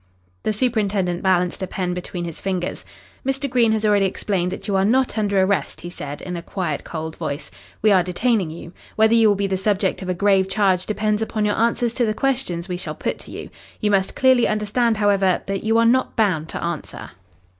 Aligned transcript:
The 0.41 0.51
superintendent 0.51 1.21
balanced 1.21 1.61
a 1.61 1.67
pen 1.67 1.93
between 1.93 2.25
his 2.25 2.41
fingers. 2.41 2.85
"Mr. 3.23 3.47
Green 3.47 3.71
has 3.71 3.85
already 3.85 4.07
explained 4.07 4.51
that 4.51 4.67
you 4.67 4.75
are 4.75 4.83
not 4.83 5.15
under 5.15 5.39
arrest," 5.39 5.81
he 5.81 5.91
said, 5.91 6.21
in 6.21 6.35
a 6.35 6.41
quiet, 6.41 6.83
cold 6.83 7.17
voice. 7.17 7.51
"We 7.83 7.91
are 7.91 8.01
detaining 8.01 8.49
you. 8.49 8.73
Whether 8.95 9.13
you 9.13 9.27
will 9.27 9.35
be 9.35 9.45
the 9.45 9.57
subject 9.57 10.01
of 10.01 10.09
a 10.09 10.15
grave 10.15 10.49
charge 10.49 10.87
depends 10.87 11.21
upon 11.21 11.45
your 11.45 11.53
answers 11.55 11.93
to 11.93 12.05
the 12.07 12.15
questions 12.15 12.67
we 12.67 12.77
shall 12.77 12.95
put 12.95 13.19
to 13.19 13.29
you. 13.31 13.51
You 13.79 13.91
must 13.91 14.15
clearly 14.15 14.47
understand, 14.47 14.97
however, 14.97 15.43
that 15.45 15.63
you 15.63 15.77
are 15.77 15.85
not 15.85 16.15
bound 16.15 16.49
to 16.49 16.63
answer." 16.63 17.11